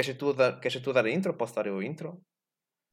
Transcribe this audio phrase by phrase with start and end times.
[0.00, 1.34] Queres tu, dar, queres tu dar a intro?
[1.34, 2.18] Posso dar eu a intro?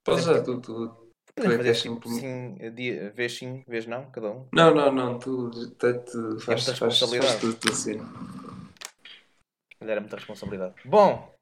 [0.04, 1.14] Podes dar tu, tu.
[1.34, 4.50] Podemos fazer assim tipo sim, dia, vez sim, vez não, cada um.
[4.52, 5.86] Não, não, não, tu te
[6.42, 6.66] faz,
[7.40, 7.98] tudo tu assim.
[9.80, 10.76] Era muita responsabilidade.
[10.84, 11.34] Bom,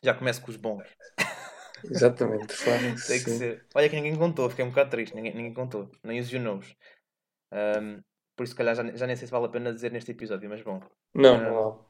[0.00, 0.86] já começo com os bons.
[1.82, 2.54] Exatamente,
[3.06, 3.66] Tem que ser.
[3.74, 6.76] Olha que ninguém contou, fiquei um bocado triste, ninguém, ninguém contou, nem os you knows.
[7.50, 8.00] Ahm,
[8.36, 10.48] por isso, se calhar, já, já nem sei se vale a pena dizer neste episódio,
[10.48, 10.80] mas bom.
[11.14, 11.88] Não, não, não.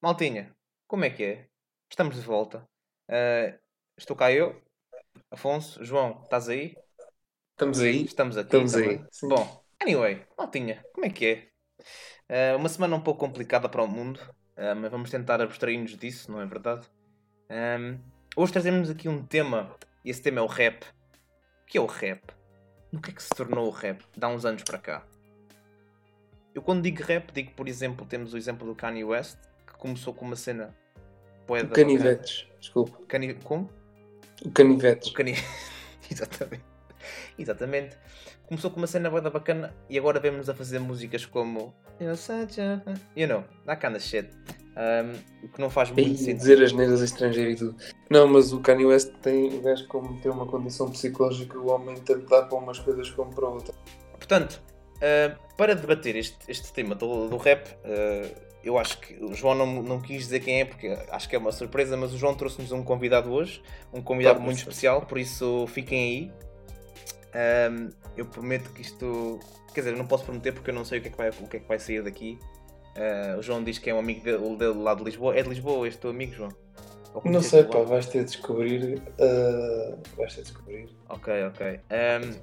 [0.00, 0.54] Maltinha,
[0.86, 1.46] como é que é?
[1.90, 2.66] Estamos de volta.
[3.08, 3.56] Ah,
[3.96, 4.60] estou cá eu,
[5.30, 6.76] Afonso, João, estás aí?
[7.52, 8.04] Estamos aí.
[8.04, 8.46] Estamos aqui.
[8.46, 8.90] Estamos também.
[8.90, 9.28] aí, sim.
[9.28, 11.48] Bom, anyway, Maltinha, como é que é?
[12.28, 14.20] Ah, uma semana um pouco complicada para o mundo,
[14.56, 16.88] ah, mas vamos tentar abstrair-nos disso, não é verdade?
[17.48, 17.98] Ahm,
[18.36, 20.84] hoje trazemos aqui um tema, e esse tema é o rap.
[21.62, 22.22] O que é o rap?
[22.92, 24.02] No que é que se tornou o rap?
[24.16, 25.06] Dá uns anos para cá.
[26.54, 29.38] Eu quando digo rap, digo, por exemplo, temos o exemplo do Kanye West,
[29.84, 30.74] começou com uma cena...
[31.46, 32.98] bué da Canivetes, desculpa.
[33.06, 33.34] Cani...
[33.34, 33.68] Como?
[34.42, 35.10] O Canivetes.
[35.10, 35.34] O cani...
[36.10, 36.64] Exatamente.
[37.38, 37.96] Exatamente.
[38.46, 41.74] Começou com uma cena da bacana e agora vemos a fazer músicas como.
[43.14, 44.30] You know, that kind of shit.
[44.74, 46.38] Um, o que não faz muito E sentido.
[46.38, 47.76] dizer as neiras estrangeiro e tudo.
[48.10, 52.26] Não, mas o Kanye West tem gajo como tem uma condição psicológica, o homem tanto
[52.26, 53.76] dá para umas coisas como para outras.
[54.12, 54.62] Portanto,
[54.96, 59.54] uh, para debater este, este tema do, do rap, uh, eu acho que o João
[59.54, 62.34] não, não quis dizer quem é, porque acho que é uma surpresa, mas o João
[62.34, 63.62] trouxe-nos um convidado hoje,
[63.92, 66.32] um convidado muito especial, por isso fiquem aí.
[67.70, 69.40] Um, eu prometo que isto.
[69.74, 71.28] Quer dizer, eu não posso prometer porque eu não sei o que é que vai,
[71.30, 72.38] o que é que vai sair daqui.
[72.96, 75.36] Uh, o João diz que é um amigo dele, dele lá de Lisboa.
[75.36, 76.50] É de Lisboa este teu amigo, João?
[77.24, 79.02] Não sei, pá, vais ter de descobrir.
[79.20, 80.88] ah, vais ter de descobrir.
[81.08, 81.80] Ok, ok.
[81.90, 82.34] Ehm,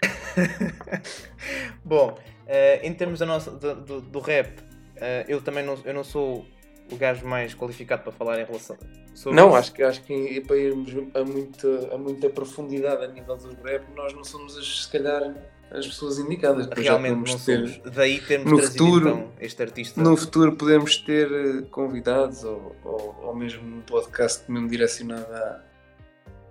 [1.84, 2.16] Bom,
[2.46, 4.60] eh, em termos da nossa, do, do- do rap,
[5.00, 6.44] eh, eu também não, eu não sou
[6.92, 8.76] o gajo mais qualificado para falar em relação
[9.14, 9.56] sobre Não, isso.
[9.58, 13.84] acho que, acho que para irmos a muita, a muita profundidade a nível do rap,
[13.94, 15.34] nós não somos, as, se calhar,
[15.70, 16.66] as pessoas indicadas.
[16.76, 17.94] Realmente não ter- somos.
[17.94, 20.00] Daí termos no trazido futuro- então este artista.
[20.02, 25.60] No futuro podemos ter eh, convidados ou, ou, ou mesmo um podcast mesmo direcionado à,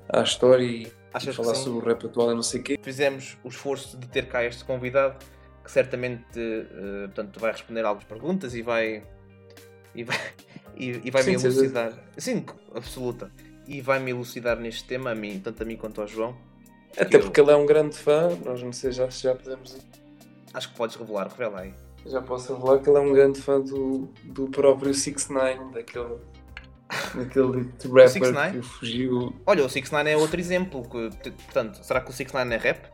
[0.10, 2.80] à história e Achas que falar sobre o rap atual e não sei o quê.
[2.82, 5.18] Fizemos o esforço de ter cá este convidado
[5.70, 9.04] que certamente eh, portanto, vai responder algumas perguntas e vai
[9.94, 10.18] e vai,
[10.76, 11.48] e, e vai me Sim, certeza.
[11.62, 11.94] elucidar.
[12.18, 12.44] Sim,
[12.74, 13.32] absoluta.
[13.68, 16.36] E vai me elucidar neste tema, a mim, tanto a mim quanto ao João.
[16.98, 19.78] Até Eu- porque ele é um grande fã, nós não sei já, se já podemos
[20.56, 21.74] Acho que podes revelar, revela aí.
[22.08, 26.18] já posso revelar que ele é um grande fã do, do próprio 6 9 daquele,
[27.14, 28.52] daquele rapper 6ix9ine?
[28.54, 29.36] que fugiu.
[29.46, 30.82] Olha, o 6 9 é outro exemplo.
[30.90, 31.10] Que,
[31.46, 32.88] portanto, será que o 6 9 é rap?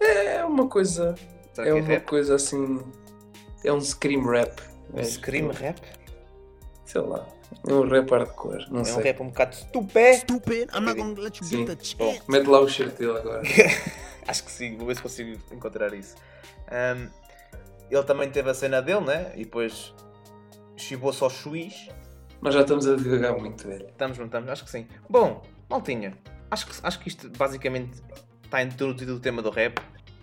[0.00, 1.14] É uma coisa.
[1.52, 2.04] Será É é uma rap?
[2.06, 2.80] coisa assim.
[3.64, 4.60] É um scream rap.
[4.94, 5.80] Um scream rap?
[6.84, 7.26] Sei lá.
[7.68, 8.66] É um rap hardcore.
[8.70, 9.02] Não É um sei.
[9.02, 10.14] rap um bocado estupé.
[10.14, 11.66] Stupid, I'm not gonna let you Sim.
[11.66, 12.22] get the Bom, chance.
[12.30, 13.42] mete lá o shirt dele agora.
[14.26, 16.14] Acho que sim, vou ver se consigo encontrar isso.
[16.70, 17.08] Ahm,
[17.90, 19.32] ele também teve a cena dele, né?
[19.34, 19.92] E depois
[20.76, 21.88] chibou-se ao juiz.
[22.40, 23.86] Nós já estamos a divagar muito, velho.
[23.88, 24.48] Estamos, não estamos?
[24.48, 24.86] Acho que sim.
[25.08, 26.16] Bom, maltinha,
[26.50, 28.00] acho que, acho que isto basicamente
[28.50, 29.80] está introduzido o tema do rap.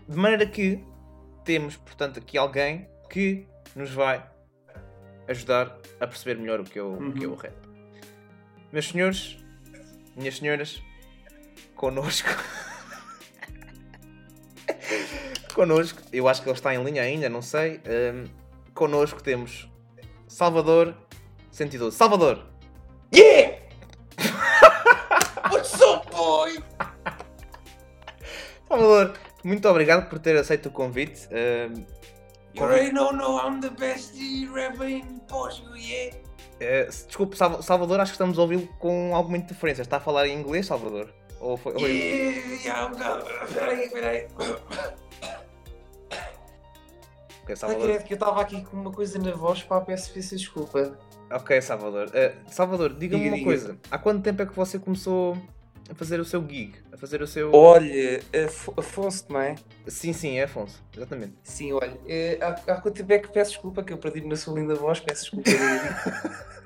[0.07, 0.83] De maneira que
[1.45, 4.21] temos, portanto, aqui alguém que nos vai
[5.29, 7.38] ajudar a perceber melhor o que é o, o que é o Uhum.
[7.38, 7.53] rap.
[8.71, 9.38] Meus senhores,
[10.15, 10.81] minhas senhoras,
[11.73, 12.27] connosco.
[15.55, 17.79] connosco, eu acho que ele está em linha ainda, não sei.
[17.85, 18.25] Ahm,
[18.73, 19.69] connosco temos
[20.27, 20.94] Salvador
[21.51, 21.95] 112.
[21.95, 22.45] Salvador!
[23.15, 23.56] Yeah!
[28.67, 31.27] Salvador, muito obrigado por ter aceito o convite.
[32.55, 34.13] You already know, no, I'm the best
[34.53, 36.17] rapper in Portugal, yeah?
[36.91, 39.83] se- desculpe, Salva- Salvador, acho que estamos a ouvi-lo com alguma interferência.
[39.83, 41.13] Está a falar em inglês, Salvador?
[41.39, 41.73] Ou foi.
[41.73, 42.89] ou- Yeah.
[43.53, 44.27] Peraí, peraí.
[47.43, 48.03] Ok, Salvador.
[48.03, 50.97] que eu estava aqui com uma coisa na voz, pá, peço peço desculpa.
[51.31, 52.09] Ok, Salvador.
[52.13, 53.49] Eh, Salvador, diga-me Diga, uma diga.
[53.49, 53.77] coisa.
[53.91, 55.37] Há quanto tempo é que você começou
[55.89, 56.74] a fazer o seu gig?
[56.92, 57.54] A fazer o seu.
[57.54, 59.56] Olha, Af- Afonso, não é?
[59.88, 60.84] Sim, sim, é Afonso.
[60.95, 61.34] Exatamente.
[61.44, 64.36] Sim, olha, eh, há, há quanto tempo é que peço desculpa que eu perdi-me na
[64.36, 65.50] sua linda voz, peço desculpa.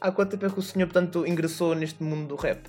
[0.00, 2.68] Há quanto tempo é que o senhor, portanto, ingressou neste mundo do rap?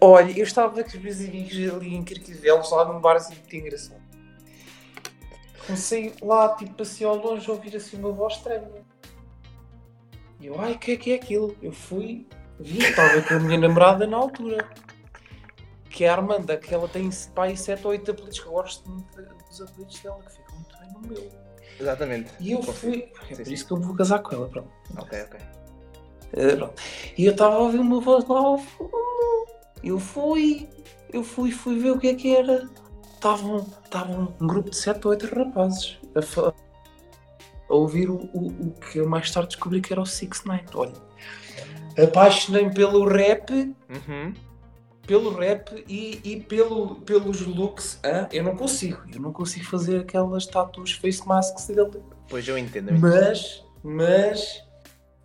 [0.00, 3.56] olha, eu estava com os meus amigos ali em Carquivelos, lá num bar assim muito
[3.56, 4.00] engraçado.
[5.66, 8.68] Comecei lá, tipo assim ao longe, a ouvir assim uma voz estranha.
[10.40, 11.54] E eu, ai, o que é que é aquilo?
[11.60, 12.28] Eu fui,
[12.60, 14.68] vi, estava com a minha namorada na altura.
[15.90, 18.88] Que é a Armanda, que ela tem pai 7 ou 8 apelidos, que eu gosto
[18.88, 21.30] muito dos apelidos dela, que ficam muito bem no meu.
[21.80, 22.30] Exatamente.
[22.40, 23.10] E eu fui.
[23.22, 23.54] É Sim, por sim.
[23.54, 24.70] isso que eu vou casar com ela, pronto.
[24.96, 25.40] Ok, ok.
[26.34, 26.82] Eh, pronto.
[27.16, 28.90] E eu estava a ouvir uma voz lá ao fundo.
[29.82, 30.68] Eu fui,
[31.12, 32.68] eu fui, fui ver o que é que era.
[33.14, 36.52] Estavam estavam um grupo de 7 ou 8 rapazes a,
[37.68, 40.64] a ouvir o, o, o que eu mais tarde descobri que era o 6 9
[40.74, 40.92] Olha,
[42.02, 44.34] apaixonei-me pelo rap, Uhum.
[45.06, 47.98] pelo rap e, e pelo, pelos looks.
[48.04, 48.28] hã?
[48.32, 52.00] Eu não consigo, eu não consigo fazer aquelas tatuas face masks dele.
[52.28, 52.90] Pois eu entendo.
[52.90, 53.10] eu entendo.
[53.14, 54.62] Mas, mas,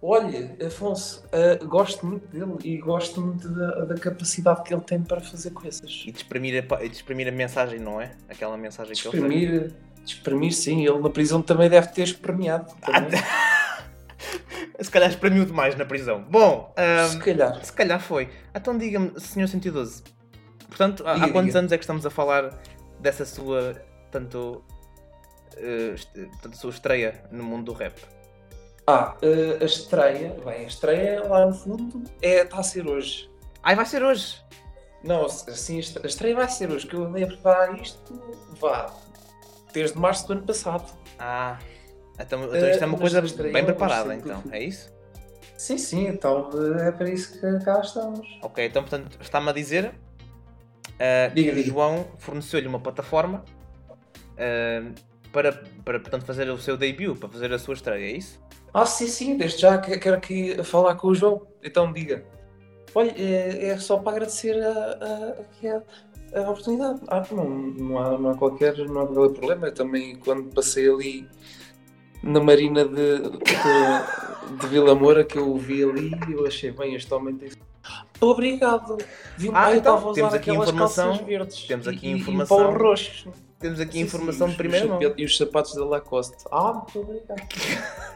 [0.02, 5.02] olha, Afonso, ah, gosto muito dele e gosto muito da, da capacidade que ele tem
[5.02, 6.04] para fazer coisas.
[6.08, 8.12] E de exprimir, a, a mensagem, não é?
[8.30, 9.74] Aquela mensagem que ele tem.
[10.06, 12.74] Exprimir, sim, ele na prisão também deve ter espremiado.
[12.84, 13.20] Ah, também.
[14.84, 16.22] Se calhar espremiu demais na prisão.
[16.24, 17.66] Bom, ahm, Se calhar.
[17.66, 18.30] se calhar foi.
[18.54, 20.04] Então diga-me, Senhor 112.
[20.68, 21.60] Portanto, há, Diga, há quantos diga.
[21.60, 22.50] anos é que estamos a falar
[23.00, 23.76] dessa sua,
[24.12, 24.64] tanto,
[25.58, 25.96] eh,
[26.42, 27.96] tanto sua estreia no mundo do rap?
[28.88, 33.30] Ah, ah, a estreia, bem, a estreia lá no fundo é, está a ser hoje.
[33.62, 34.44] Ai, vai ser hoje!
[35.04, 38.22] Não, assim, a estreia vai ser hoje, que eu andei a preparar isto,
[38.60, 38.92] vá,
[39.74, 40.92] desde março do ano passado.
[41.20, 41.58] Ah,
[42.20, 44.92] então, então isto é uma mas coisa bem é preparada, então, é isso?
[45.58, 46.50] Sim, sim, então
[46.80, 48.28] é para isso que cá estamos.
[48.42, 49.94] Ok, então portanto está-me a dizer
[51.00, 51.74] ah, Diga, que o diga.
[51.74, 53.44] João forneceu-lhe uma plataforma
[54.38, 54.92] ah,
[55.32, 55.52] para,
[55.84, 58.40] para portanto, fazer o seu debut, para fazer a sua estreia, é isso?
[58.74, 61.48] Ah, sim, sim, desde já que- quero aqui falar com o João.
[61.64, 62.26] Então diga.
[62.96, 67.00] Olha, é, é só para agradecer a, a, a, a oportunidade.
[67.08, 69.68] Ah, não, não, há, não, há qualquer, não há qualquer problema.
[69.68, 71.28] Eu também, quando passei ali
[72.24, 76.96] na Marina de, de, de Vila Moura, que eu o vi ali, eu achei bem,
[76.96, 77.50] este homem tem.
[78.22, 78.98] Obrigado.
[79.38, 81.64] Vi, Ah, eu então, usar temos aqui informação- verdes.
[81.68, 82.58] temos e- aqui e- informação.
[82.58, 83.28] E, pau roxos.
[83.60, 85.00] Temos aqui Sim, sim, informação os- de primeira mão.
[85.18, 86.36] E os sapatos da Lacoste.
[86.52, 87.48] Ah, muito obrigado.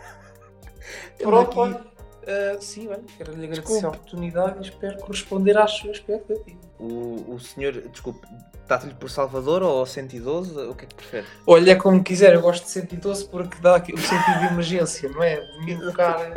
[1.18, 1.88] Temos Pronto, aqui-
[2.28, 3.86] ah, sim, olha, quero lhe agradecer Desculpe.
[3.86, 6.67] a oportunidade e espero corresponder às suas expectativas.
[6.80, 8.28] O, o senhor, desculpe,
[8.62, 10.52] está-lhe por Salvador ou 112?
[10.68, 11.26] O que é que prefere?
[11.48, 15.38] Olha, como quiser, eu gosto de 112 porque dá o sentido de emergência, não é?
[15.42, 16.34] De me invocar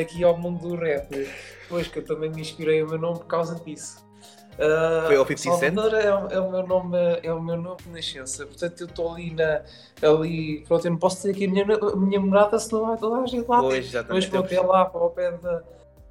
[0.00, 1.08] aqui ao mundo do rap.
[1.68, 4.04] Pois que eu também me inspirei o meu nome por causa disso.
[4.58, 5.74] Ah, Foi ao 50 Cent?
[5.74, 8.46] Salvador é, o- é o meu nome, é o meu nome de nascença.
[8.46, 9.62] Portanto, eu estou ali na.
[10.00, 13.20] Ali, pronto, eu não posso dizer aqui a minha, a minha morada, senão vai toda
[13.20, 13.60] a gente lá.
[13.60, 14.30] Pois, Mas exatamente.
[14.30, 15.62] vou eu até lá para o pé da,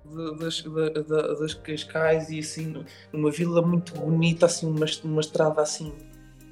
[0.05, 5.21] de- das, da- da- das Cascais e assim, uma vila muito bonita, assim, uma, uma
[5.21, 5.93] estrada assim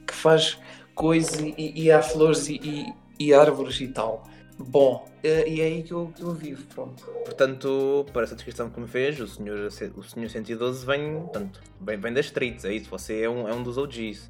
[0.08, 0.60] que faz
[0.96, 4.24] coisas e, e há flores e, e- e árvores e tal.
[4.58, 7.04] Bom, eh, e é aí que eu, que eu vivo, pronto.
[7.26, 9.58] Portanto, para essa descrição que me fez, o senhor,
[9.98, 12.90] o senhor 112 vem, portanto, vem, vem das streets, é isso?
[12.92, 14.30] Você é um, é um dos OGs.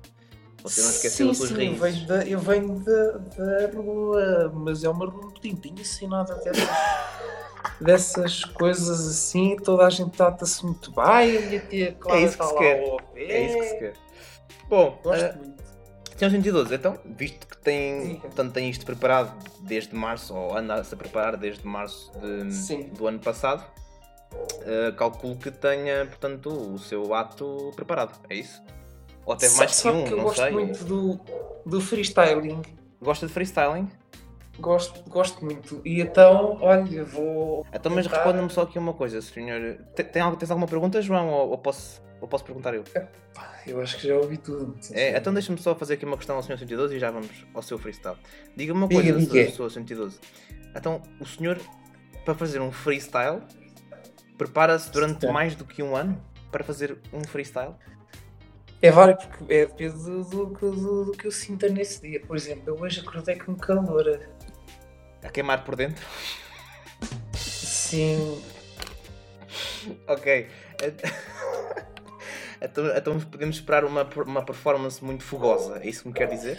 [0.64, 1.80] Você não esqueceu sim, suas sim, eu raízes.
[1.98, 6.36] venho, da, eu venho da, da rua, mas é uma rua muito limpinha, sem nada
[6.36, 6.70] dessas,
[7.80, 12.46] dessas coisas assim, toda a gente trata-se muito bem, a minha tia Clara isso que
[12.46, 12.84] se quer.
[13.16, 13.94] É isso que se quer.
[14.70, 15.64] Bom, Gosto eh, muito.
[16.18, 20.98] Senhor 112, então, visto que tem, portanto, tem isto preparado desde março, ou anda-se a
[20.98, 23.66] preparar desde março de- do ano passado,
[24.62, 28.62] eh, calculo que tenha, portanto, o seu ato preparado, é isso?
[29.26, 30.52] Ou teve mais que um, que eu não gosto sei.
[30.52, 31.20] muito do,
[31.66, 32.62] do freestyling.
[33.02, 33.90] Gosta de freestyling?
[34.60, 35.82] Gosto, gosto muito.
[35.84, 37.66] E então, olha, vou.
[37.74, 39.78] Então, mas tentar- responda-me só aqui uma coisa, senhor.
[39.96, 42.84] Tem, tem algo- tens alguma pergunta, João, ou, ou posso, ou posso perguntar eu?
[43.66, 44.76] Eu acho que já ouvi tudo.
[44.92, 47.62] É, então deixa-me só fazer aqui uma questão ao senhor 112 e já vamos ao
[47.64, 48.18] seu freestyle.
[48.56, 49.52] Diga-me uma Diga, coisa, diga.
[49.52, 50.20] senhor 112.
[50.76, 51.60] Então, o senhor,
[52.24, 53.42] para fazer um freestyle,
[54.38, 55.32] prepara-se durante Sim.
[55.34, 57.74] mais do que um ano para fazer um freestyle?
[58.82, 62.20] É vários, porque é depende do, do, do- do que eu sinta nesse dia.
[62.20, 64.20] Por exemplo, eu hoje acordei com calor.
[65.24, 66.06] A queimar por dentro?
[67.34, 68.42] Sim.
[70.08, 70.48] ok.
[72.66, 76.58] Então, então podemos esperar uma, uma performance muito fogosa, é isso que me quer dizer?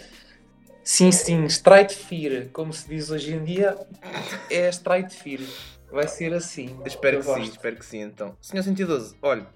[0.82, 3.74] Sim, sim, straight fear, como se diz hoje em dia,
[4.50, 5.40] é straight fear.
[5.90, 6.78] Vai ser assim.
[6.84, 8.36] Espero que sim, espero que sim então.
[8.38, 9.46] Senhor 112, olha,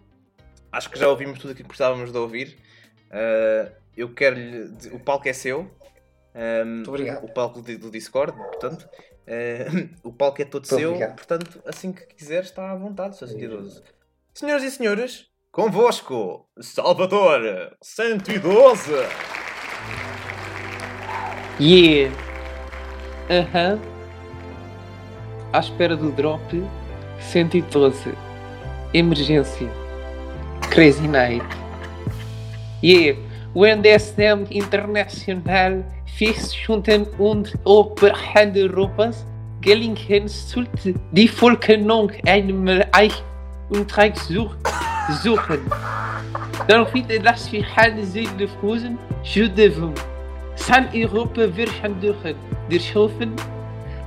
[0.73, 2.57] acho que já ouvimos tudo aquilo que precisávamos de ouvir.
[3.11, 4.71] Ah, eu quero-lhe.
[4.93, 5.71] O palco é seu.
[6.65, 7.25] Muito obrigado.
[7.25, 8.89] o palco do, do Discord, portanto.
[9.27, 11.17] Ah, o palco é todo Muito seu, obrigado.
[11.17, 13.29] portanto, assim que quiser, está à vontade, Sr.
[13.29, 13.83] 112.
[14.35, 18.93] Senhoras e senhores, convosco, Salvador 112!
[21.61, 22.15] Yeah!
[23.29, 23.81] Aham.
[25.53, 26.41] À espera do drop
[27.21, 28.15] 112.
[28.95, 29.69] Emergência.
[30.71, 31.45] Crazy Night.
[32.83, 33.19] Yeah!
[33.55, 35.85] O NDSM Internacional
[36.19, 39.25] Fischhunden und Oberhandeuropas
[39.61, 43.23] gelingen sollte die Vollkennung einmal Eich
[43.71, 44.19] und Reich
[45.23, 45.61] suchen.
[46.67, 49.95] Daraufhin das Fihan Seelenfrosen Schüdeven.
[50.57, 52.35] San Europa wir handeln,
[52.69, 53.33] wir Schöpfen,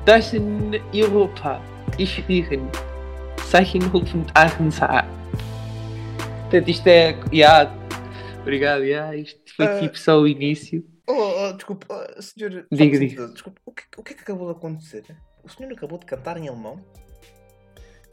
[0.05, 1.61] dass in Europa,
[1.97, 2.67] ich riechen.
[3.49, 4.25] Zeichen rufen
[4.69, 5.05] sah.
[6.51, 7.71] Das ist der, ja,
[8.41, 9.55] obrigado, yeah, isto äh.
[9.55, 10.90] foi tipo só o início.
[11.07, 12.67] Oh, oh, desculpe, oh, senhor.
[12.71, 13.27] Diga, diga.
[13.27, 15.03] Desculpe, o que, o que é que acabou de acontecer?
[15.43, 16.83] O senhor acabou de cantar em alemão?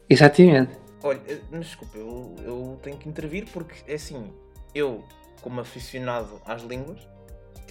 [0.09, 0.77] Exatamente.
[1.03, 4.33] Olha, eh, mas desculpe, eu, eu tenho que intervir porque é assim,
[4.73, 5.03] eu,
[5.41, 6.99] como aficionado às línguas,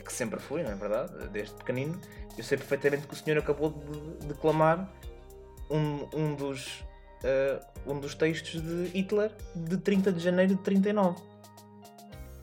[0.09, 1.13] que sempre fui, não é verdade?
[1.29, 2.01] Desde pequenino,
[2.37, 4.91] eu sei perfeitamente que o senhor acabou de declamar
[5.71, 6.83] um, um, dos,
[7.23, 11.21] eh, um dos textos de Hitler de 30 de janeiro de 39.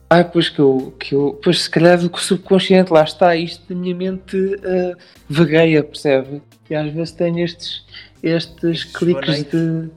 [0.08, 1.38] Ah, pois que eu, que eu.
[1.42, 4.96] Pois se calhar do que o subconsciente lá está, isto da minha mente ah,
[5.28, 6.40] vagueia, percebe?
[6.70, 7.84] E às vezes tenho estes,
[8.22, 9.90] estes cliques de.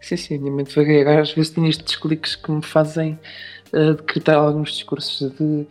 [0.00, 1.20] Sim, sim, a minha mente vagueia.
[1.20, 3.18] Às vezes tenho estes cliques que me fazem
[3.72, 5.66] ah, decretar alguns discursos de,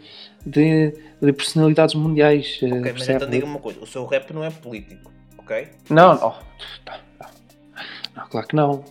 [0.46, 2.60] de, de personalidades mundiais.
[2.64, 3.16] ah, Ok, mas percebe?
[3.16, 5.70] então diga-me uma coisa, o seu rap não é político, ok?
[5.90, 6.20] Não, não.
[6.20, 7.30] Não, não.
[8.16, 8.84] Não, claro que não.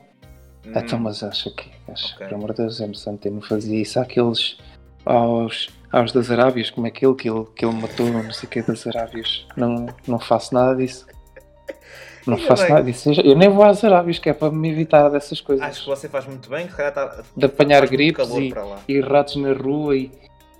[0.76, 2.26] Hum, Então, mas acha que, acha, Ok.
[2.28, 4.56] por amor de Deus, é eu não fazia isso àqueles,
[5.04, 8.50] aos, aos das Arábias, como é aquele que ele, que ele matou, não sei o
[8.50, 9.46] que, das Arábias.
[9.56, 11.06] Não, não faço nada disso.
[12.26, 12.72] Não Ainda faço bem.
[12.72, 13.10] nada disso.
[13.22, 15.64] Eu nem vou às Arábias, que é para me evitar dessas coisas.
[15.66, 18.52] Acho que você faz muito bem, que está De apanhar gripes e-.
[18.88, 20.10] E ratos na rua e,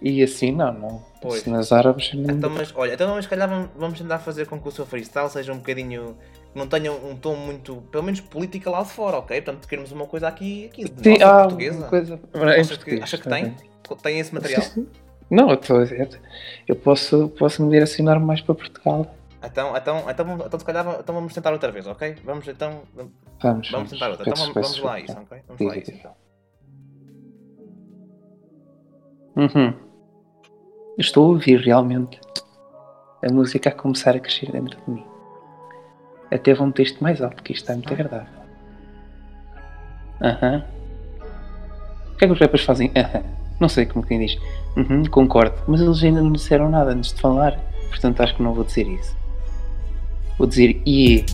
[0.00, 1.02] e assim, não, não.
[1.20, 1.40] Pois.
[1.42, 2.34] Isso nas Árabes, não.
[2.34, 4.86] Então, mas olha, então mas se calhar vamos, vamos tentar fazer com que o seu
[4.86, 6.16] freestyle seja um bocadinho.
[6.54, 7.76] Não tenha um tom muito.
[7.92, 9.40] pelo menos política lá de fora, ok?
[9.40, 11.78] Portanto, queremos uma coisa aqui, aqui de Sim, nossa ah, portuguesa.
[11.78, 12.14] uma coisa.
[12.34, 13.56] Em Acha que, português, acha que tem?
[14.02, 14.62] Tem esse material?
[14.62, 14.88] Sim, sim.
[15.30, 16.20] Não, eu estou a dizer.
[16.66, 19.14] Eu posso, posso me direcionar mais para Portugal.
[19.42, 22.16] Então, então, então, vamos- então, se calhar então vamos tentar outra vez, ok?
[22.24, 22.82] Vamos então.
[23.40, 24.28] Vamos, Vamos tentar outra.
[24.28, 25.38] Então vamos, vamos lá a isso, ok?
[25.48, 26.12] Vamos lá a isso então.
[29.36, 29.74] Uhum.
[30.98, 32.20] Estou a ouvir realmente
[33.26, 35.04] a música a começar a crescer dentro de mim.
[36.30, 38.40] Até vou meter isto mais alto, porque isto está muito agradável.
[40.22, 40.64] Aham.
[42.12, 42.90] O que é que os rappers fazem?
[42.96, 43.22] Aham.
[43.58, 44.38] Não sei como quem diz.
[44.76, 45.56] Uhum, concordo.
[45.66, 47.58] Mas eles ainda não disseram nada antes de falar.
[47.88, 49.14] Portanto, acho que não vou dizer isso.
[50.38, 51.26] Vou dizer, e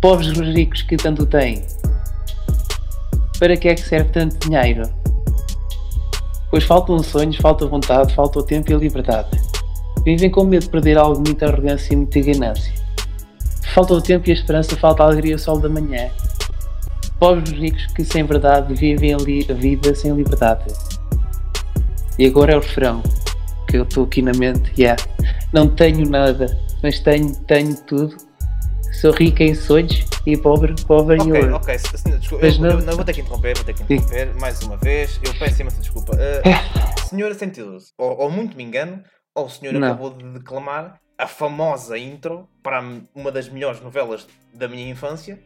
[0.00, 1.64] Pobres ricos que tanto têm.
[3.40, 4.88] Para que é que serve tanto dinheiro?
[6.50, 9.28] Pois faltam sonhos, falta vontade, falta o tempo e a liberdade.
[10.04, 12.72] Vivem com medo de perder algo, muita arrogância e muita ganância.
[13.78, 16.10] Falta o tempo e a esperança, falta a alegria e o sol da manhã.
[17.20, 20.64] Pobres ricos que sem verdade vivem a, li- a vida sem liberdade.
[22.18, 23.00] E agora é o refrão
[23.68, 24.72] que eu estou aqui na mente.
[24.76, 25.00] Yeah.
[25.52, 28.16] Não tenho nada, mas tenho, tenho tudo.
[29.00, 31.54] Sou rico em sonhos e pobre, pobre em Ok, ouro.
[31.54, 33.74] ok, se- se- desculpa, Mas eu, não- eu- não, vou ter que interromper, vou ter
[33.74, 33.94] que Sim.
[33.94, 35.20] interromper mais uma vez.
[35.22, 36.16] Eu peço imensa desculpa.
[36.16, 39.00] Uh, senhora 112, ou, ou muito me engano,
[39.36, 39.86] ou o senhor Não.
[39.86, 42.80] acabou de declamar a famosa intro para
[43.12, 45.38] uma das melhores novelas da minha infância,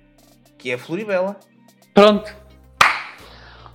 [0.58, 1.40] que é a Floribela.
[1.94, 2.42] Pronto.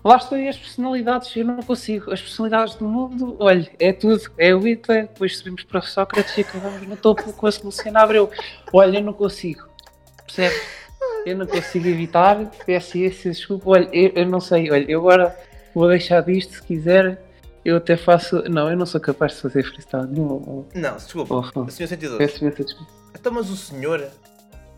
[0.04, 2.14] Lá estão aí as personalidades, eu não consigo.
[2.14, 4.22] As personalidades do mundo, olha, é tudo.
[4.38, 8.30] É o Hitler, depois subimos para Sócrates e acabamos no topo com a Luciana Abreu.
[8.72, 9.68] Olha, eu não consigo.
[10.26, 10.56] Percebe?
[11.26, 12.38] Eu não consigo evitar.
[12.66, 13.72] Peço esse desculpa.
[13.72, 14.72] Olha, eu, eu não sei.
[14.72, 15.38] Olha, eu agora
[15.74, 17.27] vou deixar disto se quiser.
[17.68, 18.42] Eu até faço.
[18.50, 20.66] Não, eu não sou capaz de fazer freestyle nenhum.
[20.74, 21.70] Não, desculpa, Oh, oh.
[21.70, 22.18] senhor 112.
[22.18, 22.92] Peço imensa desculpa.
[23.14, 24.08] Então, mas o senhor,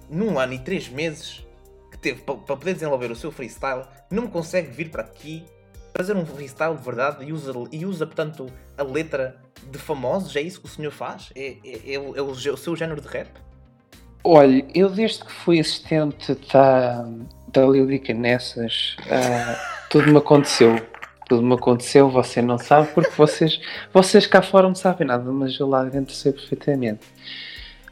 [0.10, 1.46] num ano e três meses
[1.92, 5.46] que teve para poder desenvolver o seu freestyle, não consegue vir para aqui
[5.96, 9.36] fazer um freestyle de verdade e usa, e usa portanto, a letra
[9.70, 10.36] de famosos?
[10.36, 11.30] É isso que o senhor faz?
[11.36, 13.28] É, é, é o, é o gê- o seu género de rap?
[14.24, 17.08] Olha, eu desde que fui assistente da,
[17.54, 20.76] da Lírica Nessas, ah, tudo me aconteceu.
[21.30, 23.62] Tudo me aconteceu, você não sabe, porque vocês,
[23.94, 27.02] vocês cá fora não sabem nada, mas eu lá dentro sei perfeitamente.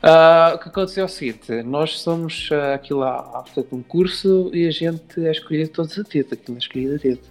[0.01, 4.49] Ah, o que aconteceu é o seguinte, nós somos ah, aquilo lá, portanto, um curso
[4.53, 7.21] e a gente é escolhido todos a dedo, aquilo é escolhido a dedo.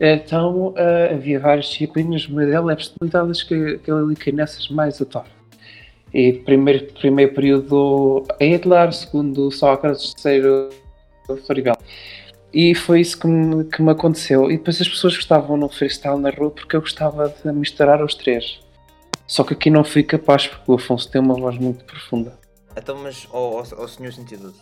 [0.00, 4.68] Então ah, havia várias disciplinas, uma delas é a personalidades que, que a Lírica Nessas
[4.68, 5.26] mais adora.
[6.12, 10.70] E primeiro, primeiro período a Hitler, segundo Sócrates, terceiro
[11.44, 11.76] Floribel.
[12.54, 14.48] E foi isso que me, que me aconteceu.
[14.48, 18.14] E depois as pessoas gostavam no freestyle na rua porque eu gostava de misturar os
[18.14, 18.60] três.
[19.26, 22.38] Só que aqui não fui capaz porque o Afonso tem uma voz muito profunda.
[22.76, 24.54] Então, mas, ó- ó senhor 112,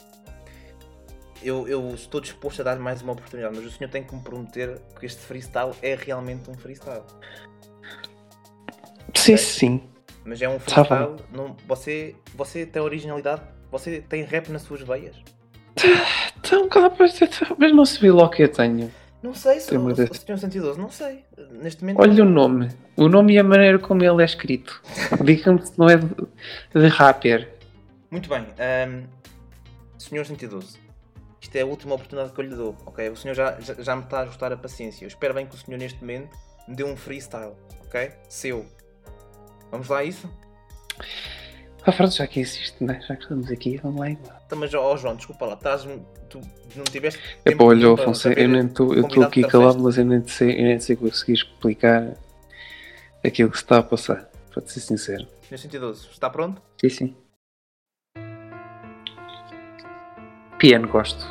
[1.42, 4.22] eu, eu estou disposto a dar mais uma oportunidade, mas o senhor tem que me
[4.22, 7.02] prometer que este freestyle é realmente um freestyle.
[9.14, 9.82] Sim, sim.
[10.24, 11.16] Mas é um Tá freestyle.
[11.30, 13.42] Não, você, você tem originalidade?
[13.70, 15.16] Você tem rap nas suas veias?
[16.44, 16.68] Então,
[17.58, 18.90] mas não se vê logo que eu tenho.
[19.22, 20.36] Não sei se Tem o muita- Sr.
[20.38, 21.24] 112, não sei.
[21.52, 22.00] Neste momento.
[22.00, 22.68] Olha o nome.
[22.96, 24.82] O nome e a maneira como ele é escrito.
[25.24, 26.08] Diga-me se não é de,
[26.74, 27.48] de rapper.
[28.10, 28.46] Muito bem.
[28.58, 29.04] ahm,
[29.96, 30.76] Senhor 112,
[31.40, 33.08] isto é a última oportunidade que eu lhe dou, ok?
[33.10, 35.04] O senhor já, já, já me está a ajustar a paciência.
[35.04, 36.28] Eu espero bem que o senhor neste momento
[36.66, 37.52] me dê um freestyle,
[37.86, 38.10] ok?
[38.28, 38.66] Seu.
[39.70, 40.28] Vamos lá a isso?
[41.86, 43.00] Ah, pronto, já que existe, né?
[43.08, 44.10] já que estamos aqui, vamos lá.
[44.10, 44.36] embora.
[44.46, 45.84] Então, mas, ó João, desculpa lá, estás,
[46.40, 47.20] tu não tiveste.
[47.44, 48.92] É pá, olha, Afonso, eu nem estou
[49.24, 52.14] aqui calado, mas eu nem sei, eu nem sei conseguir explicar
[53.24, 55.26] aquilo que se está a passar, para te ser sincero.
[55.42, 56.62] Senhor 112, está pronto?
[56.80, 57.16] Sim, sim.
[60.58, 61.26] Piano gosto.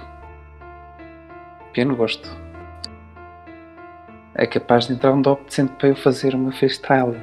[1.74, 2.30] Piano gosto.
[4.36, 7.18] É capaz de entrar um dop decente para eu fazer uma freestyle.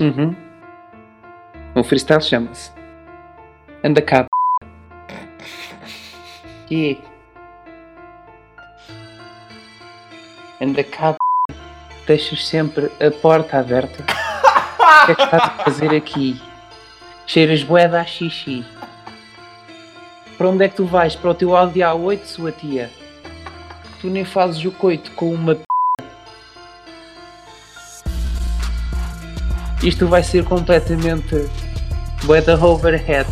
[0.00, 0.34] Uhum.
[1.74, 2.72] O freestyle chama-se
[3.84, 4.26] Anda cá.
[6.66, 6.98] Que
[10.60, 11.14] Anda cá.
[12.06, 14.02] Deixas sempre a porta aberta.
[14.02, 16.40] O que é que estás a fazer aqui?
[17.26, 18.64] Cheiras boeda a xixi.
[20.38, 21.14] Para onde é que tu vais?
[21.14, 22.90] Para o teu Audi A8, sua tia?
[24.00, 25.64] Tu nem fazes o coito com uma p...
[29.82, 31.48] Isto vai ser completamente
[32.24, 33.28] boeda overhead.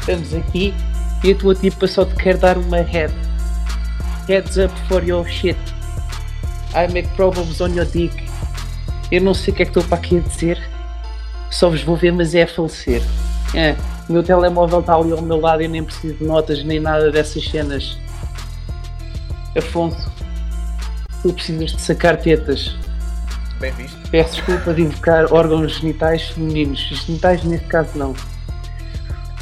[0.00, 0.74] Estamos aqui
[1.24, 3.12] e a tua tipa só te quer dar uma head.
[4.28, 5.58] Heads up for your shit.
[6.74, 8.14] I make problems on your dick.
[9.10, 10.58] Eu não sei o que é que estou para aqui a dizer.
[11.50, 13.02] Só vos vou ver, mas é a falecer.
[13.54, 13.76] É,
[14.08, 16.80] o meu telemóvel está ali ao meu lado e eu nem preciso de notas nem
[16.80, 17.98] nada dessas cenas.
[19.56, 20.10] Afonso,
[21.22, 22.74] tu precisas de sacar tetas.
[23.60, 23.96] Bem visto.
[24.10, 26.80] Peço desculpa de invocar órgãos genitais femininos.
[27.06, 28.14] Genitais neste caso não.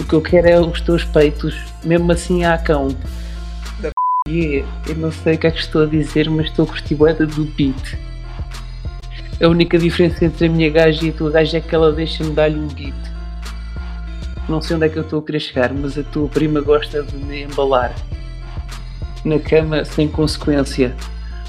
[0.01, 2.89] O que eu quero é os teus peitos, mesmo assim há cão.
[3.81, 3.91] Da
[4.27, 6.95] Yeah, eu não sei o que é que estou a dizer, mas estou a curtir
[6.95, 7.99] bué do beat.
[9.43, 12.33] A única diferença entre a minha gaja e a tua gaja é que ela deixa-me
[12.33, 12.95] dar-lhe um beat.
[14.49, 17.03] Não sei onde é que eu estou a querer chegar, mas a tua prima gosta
[17.03, 17.95] de me embalar.
[19.25, 20.95] Na cama, sem consequência.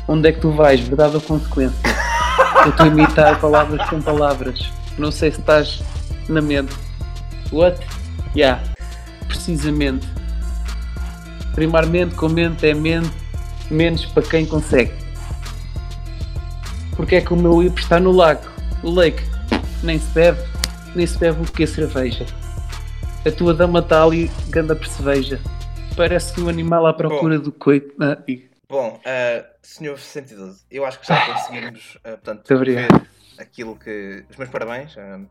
[0.07, 0.79] Onde é que tu vais?
[0.79, 1.79] Verdade ou consequência?
[2.63, 4.69] Eu estou a imitar palavras com palavras.
[4.97, 5.81] Não sei se estás
[6.29, 6.73] na mente.
[7.51, 7.79] What?
[8.35, 8.63] Yeah.
[9.27, 10.07] Precisamente.
[11.53, 13.11] Primeiramente, com mente é mente,
[13.69, 14.91] menos para quem consegue.
[16.95, 18.43] Porque é que o meu hipo está no lago?
[18.83, 19.21] O lake.
[19.83, 20.39] Nem se bebe,
[20.95, 22.25] nem se bebe o que é cerveja.
[23.25, 25.39] A tua dama está ali, ganda perceveja.
[25.95, 27.93] Parece um animal à procura do coito.
[28.01, 28.17] Ah,
[28.69, 32.87] Bom, uh, senhor 112, eu acho que já conseguimos, uh, portanto, ver
[33.37, 34.23] aquilo que.
[34.29, 34.95] Os meus parabéns.
[34.95, 35.27] uh,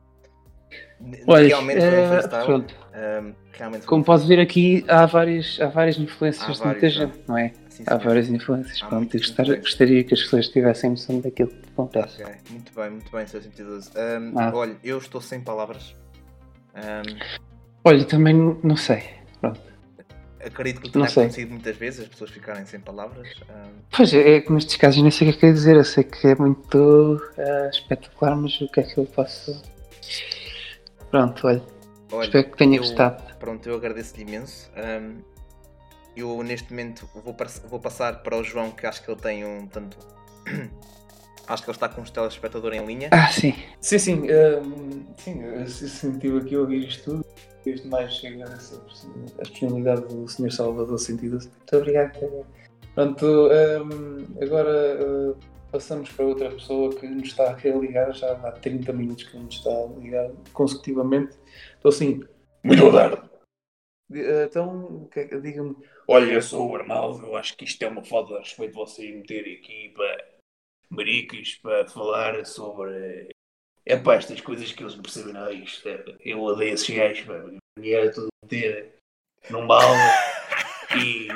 [1.27, 2.53] Olha, realmente foi um freestyle.
[2.55, 6.89] um, realmente Como um podes ver aqui, há várias, há várias influências Há de muita
[6.91, 7.53] gente, não é?
[7.69, 8.05] Sim, Há sim.
[8.05, 8.83] várias influências.
[8.83, 12.23] Há Pronto, gostar- gostaria que as pessoas tivessem noção daquilo que acontece.
[12.23, 13.43] Ok, muito bem, muito bem, Sr.
[13.43, 13.91] 112.
[13.97, 14.53] Um, Ah.
[14.55, 15.95] Olha, eu estou sem palavras.
[16.77, 17.19] Um,
[17.85, 19.03] Olha, também não- sei.
[19.41, 19.59] Pronto.
[20.45, 23.29] acredito que tenha acontecido muitas vezes as pessoas ficarem sem palavras.
[23.49, 25.77] Um, Pois é, é que nestes casos nem sei o que é que é dizer.
[25.77, 29.63] Eu sei que é muito ah, espetacular, mas o que é que eu posso.
[31.11, 31.63] Pronto, olha.
[32.13, 33.23] olha, espero que tenha eu- gostado.
[33.39, 34.71] Pronto, eu agradeço-lhe imenso.
[34.77, 35.19] Um,
[36.17, 37.35] eu neste momento vou,
[37.69, 39.97] vou passar para o João, que acho que ele tem um tanto.
[41.49, 43.09] acho que ele está com um telespectador em linha.
[43.13, 43.55] Ah, sim.
[43.81, 47.25] Sim, sim, hum, sim, eu se- sentiu aqui a ouvir isto tudo.
[47.65, 48.81] Desde mais agradecer
[49.39, 50.51] a disponibilidade do Sr.
[50.51, 51.39] Salvador Sentido.
[51.39, 52.19] Muito obrigado.
[52.95, 55.37] Pronto, hum, agora uh,
[55.71, 59.55] passamos para outra pessoa que nos está a ligar, já há 30 minutos que nos
[59.57, 61.37] está a ligar consecutivamente.
[61.75, 62.21] Estou assim,
[62.63, 63.31] muito boa tarde.
[64.13, 65.77] Eh, Então, é diga-me,
[66.09, 69.13] Olha, eu sou o Arnaldo, eu acho que isto é uma falta de respeito você
[69.13, 70.29] meter aqui para
[70.91, 73.29] maricas para falar sobre.
[73.87, 75.89] É para estas coisas que eles não percebem nada disto.
[75.89, 77.35] é, Eu odeio esses gajos, pá.
[77.79, 78.97] Dinheiro tudo meter
[79.49, 80.01] num balde
[80.99, 81.29] e,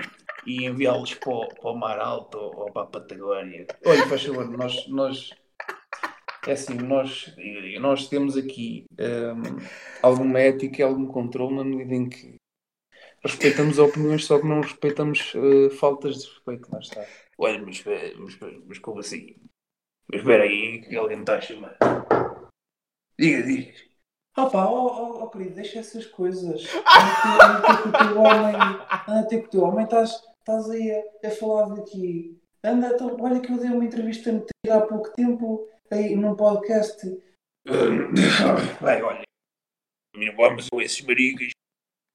[0.46, 3.66] e enviá-los para, o- para o Mar Alto ou, para a Patagónia.
[3.86, 5.30] Olha, faz favor, nós, nós
[6.46, 7.34] é assim, nós,
[7.80, 9.64] nós temos aqui hum,
[10.02, 12.36] alguma ética e algum controle na medida em que
[13.24, 17.06] respeitamos opiniões, só que não respeitamos eh, faltas de respeito, lá está.
[17.38, 19.34] Olha, mas, espera- mas, mas como assim?
[20.10, 21.76] Mas espera aí, que alguém me está a chamar.
[23.18, 23.72] Diga, diga.
[24.36, 26.66] Ah pá, oh, oh, oh, querido, deixa essas coisas.
[26.74, 28.54] Anda ter com o teu homem,
[29.08, 30.10] anda ter com o teu homem, estás,
[30.44, 32.38] estás aí a, a falar daqui.
[32.62, 34.30] Anda, então, olha que eu dei uma entrevista
[34.70, 37.18] há pouco tempo, aí num podcast,
[38.80, 39.24] Vai, olha,
[40.36, 41.48] vamos com esses maricas,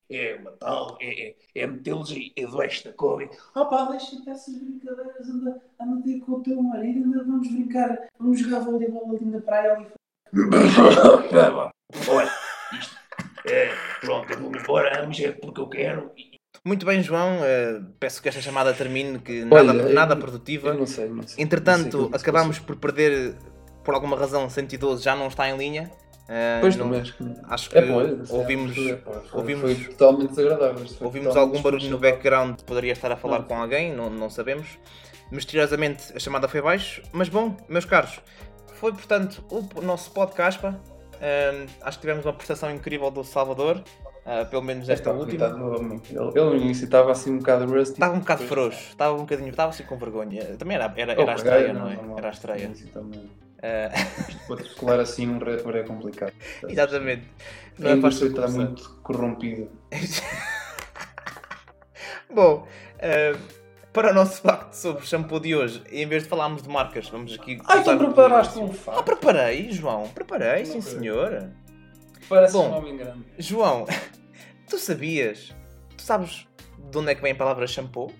[0.09, 3.27] é matá-los, é, é, é metê-los aí debaixo da cova.
[3.55, 8.09] Ah pá, deixa dessas brincadeiras, anda, anda ter com o teu marido, anda, vamos brincar,
[8.19, 9.73] vamos jogar voleibol ali na praia.
[9.73, 9.87] Ali.
[12.07, 12.31] Olha,
[12.79, 12.95] isto,
[13.47, 13.69] é,
[14.01, 16.11] pronto, eu vou-me embora, mas é porque eu quero.
[16.15, 16.38] E-
[16.69, 17.39] Muito bem, João.
[17.43, 20.71] eh, peço que esta chamada termine, que nada, Olha, eu- nada Eu produtiva.
[20.71, 21.15] não sei, não sei.
[21.21, 23.33] Não sei Entretanto, como é que se acabámos por perder,
[23.83, 25.89] por alguma razão, 112 já não está em linha.
[26.27, 27.23] Eh, Pois não- também acho que.
[27.49, 27.95] acho que É bom,
[28.29, 30.85] ouvimos, foi, foi, ouvimos- foi totalmente desagradável.
[30.87, 33.45] foi ouvimos totalmente algum barulho no background, poderia estar a falar Não.
[33.45, 34.77] com alguém, não, não sabemos.
[35.31, 38.19] Misteriosamente a chamada foi baixo, mas bom, meus caros,
[38.75, 40.59] foi portanto o nosso podcast.
[40.61, 40.75] pá.
[41.21, 43.83] Eh, acho que tivemos uma prestação incrível do Salvador,
[44.29, 45.45] eh, pelo menos esta Epá, última.
[45.47, 47.93] Ele, ele no início estava assim um bocado rusty.
[47.93, 50.43] Estava um bocado Depois- frouxo, estava um bocadinho, estava assim com vergonha.
[50.57, 51.95] Também era, era, Oh, era a caguei, estreia, não é?
[51.95, 52.17] normal.
[52.19, 52.71] Era a estreia.
[52.71, 56.33] Isto para descolar assim um rapper é complicado.
[56.67, 57.27] exatamente.
[57.83, 59.67] A indústria está muito corrompida.
[62.31, 62.67] Bom,
[62.99, 63.35] eh,
[63.91, 67.33] para o nosso facto sobre shampoo de hoje, em vez de falarmos de marcas, vamos
[67.33, 67.59] aqui.
[67.65, 69.03] Ah, então começar preparaste um Ah, fato.
[69.03, 70.91] preparei, João, preparei, sim Ok.
[70.91, 71.49] senhor.
[72.29, 72.69] Parece Bom.
[72.69, 73.23] um homem grande.
[73.39, 73.87] João,
[74.69, 75.53] tu sabias?
[75.97, 76.47] Tu sabes
[76.91, 78.11] de onde é que vem a palavra shampoo?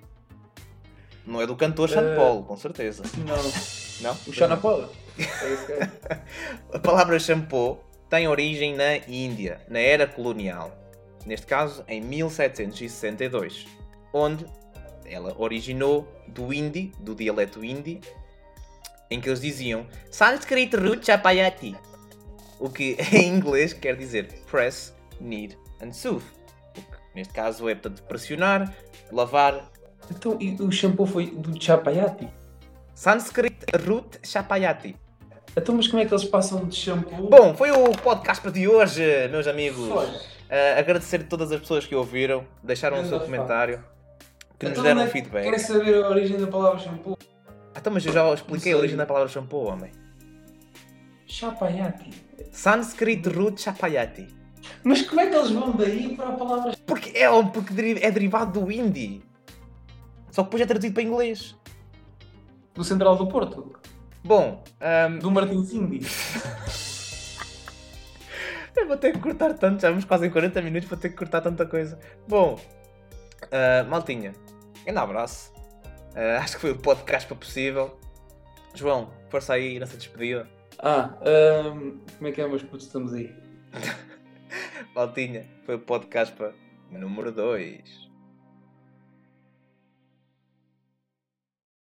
[1.26, 3.04] Não é do cantor Sean Eh, Paul, com certeza.
[3.18, 3.38] Não.
[4.02, 4.18] Não?
[4.28, 4.90] O Shana Paula.
[5.18, 5.92] É esse gajo.
[6.74, 10.76] A palavra shampoo tem origem na Índia, na era colonial.
[11.26, 13.68] Neste caso, em 1762,
[14.14, 14.46] onde
[15.06, 18.00] ela originou do hindi, do dialeto hindi,
[19.12, 21.76] em que eles diziam Sanskrit Root Chapayati,
[22.60, 26.39] o que em inglês quer dizer press, knead and soothe.
[27.20, 28.74] Neste caso é portanto pressionar,
[29.12, 29.70] lavar.
[30.10, 32.30] Então, e o shampoo foi do Chapayati?
[32.96, 34.96] Sanskrit Root Chapayati.
[35.58, 37.30] Então, mas como é que eles passam de shampoo?
[37.30, 39.90] Bom, foi o podcast de hoje, meus amigos.
[39.90, 43.84] Uh, agradecer a todas as pessoas que ouviram, deixaram o seu comentário,
[44.58, 45.44] que nos Então, deram onde é feedback.
[45.44, 47.18] Querem saber a origem da palavra shampoo?
[47.76, 49.92] Ah, então, mas eu já expliquei a origem da palavra shampoo, homem.
[51.28, 52.12] Chapayati.
[52.50, 54.39] Sanskrit root chapayati.
[54.84, 58.12] Mas como é que eles vão daí para a palavra Porque é, um- porque é
[58.12, 59.22] derivado do hindi.
[60.32, 61.56] Só que depois é traduzido para inglês.
[62.74, 63.74] do Central do Porto?
[64.24, 64.64] Bom,
[65.10, 66.06] um, Do Martins Indy?
[68.76, 71.16] eu vou ter que cortar tanto, já vamos quase em 40 minutos, vou ter que
[71.16, 72.00] cortar tanta coisa.
[72.28, 74.34] Bom, uh, maltinha,
[74.84, 75.52] grande abraço.
[76.16, 77.98] Uh, acho que foi o podcast para possível.
[78.74, 80.48] João, força aí nessa despedida.
[80.82, 82.86] Ah, ahm, como é que é, meus putos?
[82.86, 83.34] Estamos aí.
[84.96, 86.54] Maltinha, foi o podcast para
[86.90, 88.09] número 2.